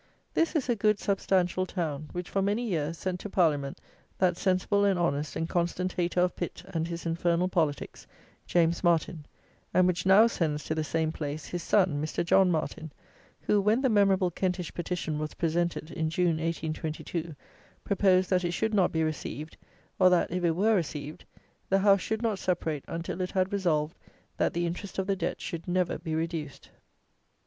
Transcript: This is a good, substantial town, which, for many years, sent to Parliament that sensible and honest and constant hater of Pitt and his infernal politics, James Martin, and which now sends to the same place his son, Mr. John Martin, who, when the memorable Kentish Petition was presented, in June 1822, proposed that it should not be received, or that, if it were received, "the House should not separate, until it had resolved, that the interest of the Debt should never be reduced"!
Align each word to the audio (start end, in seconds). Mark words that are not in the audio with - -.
This 0.33 0.55
is 0.55 0.67
a 0.67 0.75
good, 0.75 0.99
substantial 0.99 1.67
town, 1.67 2.09
which, 2.11 2.27
for 2.27 2.41
many 2.41 2.65
years, 2.67 2.97
sent 2.97 3.19
to 3.19 3.29
Parliament 3.29 3.79
that 4.17 4.35
sensible 4.35 4.83
and 4.83 4.97
honest 4.97 5.35
and 5.35 5.47
constant 5.47 5.93
hater 5.93 6.21
of 6.21 6.35
Pitt 6.35 6.63
and 6.73 6.87
his 6.87 7.05
infernal 7.05 7.47
politics, 7.47 8.07
James 8.47 8.83
Martin, 8.83 9.27
and 9.75 9.85
which 9.85 10.03
now 10.07 10.25
sends 10.25 10.63
to 10.63 10.73
the 10.73 10.83
same 10.83 11.11
place 11.11 11.45
his 11.45 11.61
son, 11.61 12.01
Mr. 12.03 12.25
John 12.25 12.49
Martin, 12.49 12.91
who, 13.41 13.61
when 13.61 13.81
the 13.83 13.89
memorable 13.89 14.31
Kentish 14.31 14.73
Petition 14.73 15.19
was 15.19 15.35
presented, 15.35 15.91
in 15.91 16.09
June 16.09 16.37
1822, 16.39 17.35
proposed 17.83 18.31
that 18.31 18.43
it 18.43 18.53
should 18.53 18.73
not 18.73 18.91
be 18.91 19.03
received, 19.03 19.55
or 19.99 20.09
that, 20.09 20.31
if 20.31 20.43
it 20.43 20.55
were 20.55 20.73
received, 20.73 21.25
"the 21.69 21.77
House 21.77 22.01
should 22.01 22.23
not 22.23 22.39
separate, 22.39 22.83
until 22.87 23.21
it 23.21 23.33
had 23.33 23.53
resolved, 23.53 23.95
that 24.37 24.55
the 24.55 24.65
interest 24.65 24.97
of 24.97 25.05
the 25.05 25.15
Debt 25.15 25.39
should 25.39 25.67
never 25.67 25.99
be 25.99 26.15
reduced"! 26.15 26.71